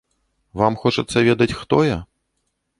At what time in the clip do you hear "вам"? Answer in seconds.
0.61-0.77